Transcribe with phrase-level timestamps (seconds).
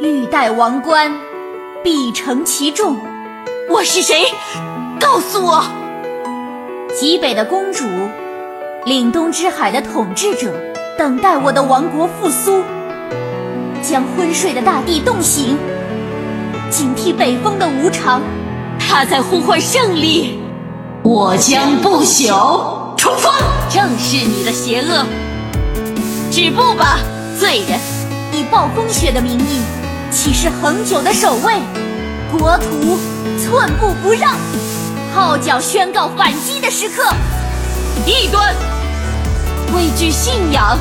[0.00, 1.12] 欲戴王冠，
[1.82, 2.96] 必承其重。
[3.68, 4.26] 我是谁？
[5.00, 5.64] 告诉我！
[6.96, 7.84] 极北的公主，
[8.86, 10.54] 凛冬之海的统治者，
[10.96, 12.62] 等待我的王国复苏，
[13.82, 15.58] 将昏睡的大地冻醒，
[16.70, 18.22] 警惕北风的无常。
[18.78, 20.38] 他在呼唤胜利，
[21.02, 22.94] 我将不朽。
[22.96, 23.32] 冲锋！
[23.68, 25.04] 正是你的邪恶！
[26.30, 27.00] 止步吧，
[27.36, 27.80] 罪人！
[28.30, 29.62] 以暴风雪的名义，
[30.10, 31.54] 起誓恒久的守卫
[32.30, 32.98] 国土，
[33.38, 34.34] 寸步不让。
[35.14, 37.12] 号角宣告反击的时刻，
[38.06, 38.54] 异端！
[39.74, 40.78] 畏惧信仰，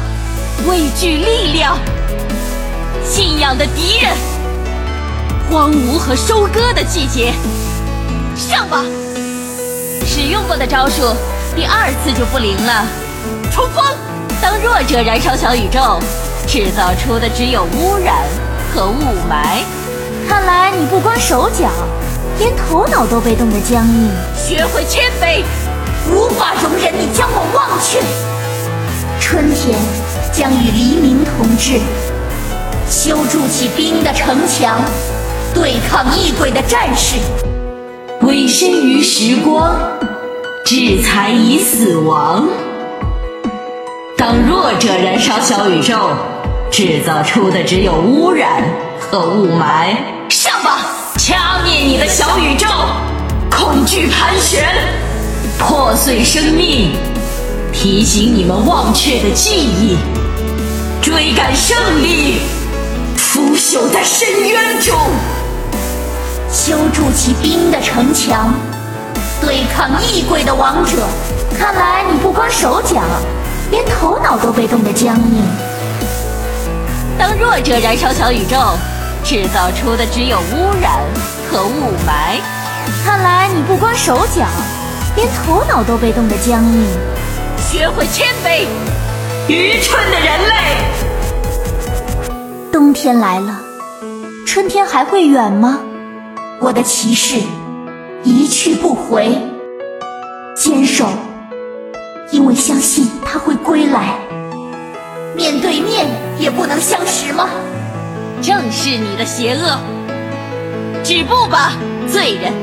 [0.67, 1.77] 畏惧力量，
[3.03, 4.15] 信仰的敌人，
[5.49, 7.33] 荒芜和收割的季节。
[8.35, 8.83] 上吧！
[10.05, 11.01] 使用过的招数，
[11.55, 12.85] 第二次就不灵了。
[13.51, 13.83] 冲锋！
[14.41, 15.99] 当弱者燃烧小宇宙，
[16.47, 18.23] 制造出的只有污染
[19.27, 19.63] 和雾霾。
[20.27, 21.69] 看来你不光手脚，
[22.39, 24.09] 连头脑都被冻得僵硬。
[24.35, 25.43] 学会谦卑，
[26.11, 27.99] 无法容忍你将我忘却。
[29.19, 29.77] 春天
[30.31, 31.79] 将与黎明同治，
[32.89, 34.79] 修筑起冰的城墙，
[35.53, 37.17] 对抗异鬼的战士。
[38.21, 39.75] 委身于时光，
[40.65, 42.47] 制裁以死亡。
[44.17, 46.09] 当弱者燃烧小宇宙，
[46.71, 48.63] 制造出的只有污染
[49.09, 49.95] 和雾霾。
[50.29, 50.79] 上吧，
[51.17, 52.67] 掐灭你的小宇宙！
[53.49, 54.63] 恐惧盘旋，
[55.57, 56.95] 破碎生命，
[57.71, 59.97] 提醒你们忘却的记忆。
[61.01, 62.41] 追赶胜利，
[63.15, 64.95] 腐朽在深渊中。
[66.51, 68.53] 修筑起冰的城墙，
[69.41, 71.07] 对抗异鬼的王者。
[71.57, 73.01] 看来你不光手脚，
[73.71, 75.43] 连头脑都被冻得僵硬。
[77.17, 78.57] 当弱者燃烧小宇宙，
[79.27, 81.03] 制造出的只有污染
[81.51, 82.39] 和雾霾。
[83.03, 84.45] 看来你不光手脚，
[85.17, 86.87] 连头脑都被冻得僵硬。
[87.57, 88.65] 学会谦卑，
[89.49, 90.55] 愚蠢的人类。
[92.71, 93.59] 冬天来了，
[94.47, 95.81] 春天还会远吗？
[96.61, 97.35] 我的骑士
[98.23, 99.37] 一去不回，
[100.55, 101.05] 坚守，
[102.31, 104.15] 因为相信他会归来。
[105.35, 106.07] 面对面
[106.39, 107.49] 也不能相识吗？
[108.41, 109.79] 正是你的邪恶！
[111.03, 111.73] 止步吧，
[112.11, 112.53] 罪人！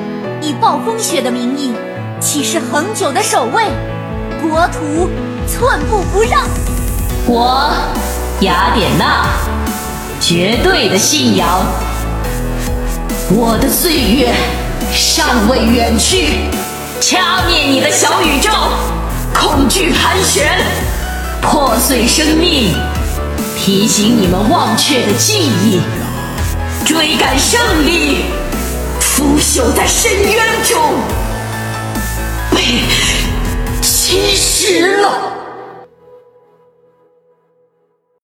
[0.40, 1.72] 以暴风雪的名义，
[2.20, 3.64] 起誓恒久的守卫
[4.40, 5.08] 国土，
[5.48, 6.42] 寸步不让。
[7.26, 7.72] 我，
[8.40, 9.26] 雅典娜，
[10.20, 11.48] 绝对的信仰。
[13.30, 14.32] 我的岁月
[14.92, 16.50] 尚未远去，
[17.00, 18.50] 掐灭你的小宇宙，
[19.34, 20.56] 恐惧盘旋，
[21.42, 22.74] 破碎生命，
[23.64, 25.80] 提醒你们忘却的记忆，
[26.84, 28.26] 追赶胜利，
[29.00, 30.92] 腐朽在深渊中，
[32.50, 32.82] 被
[33.80, 35.43] 侵蚀了。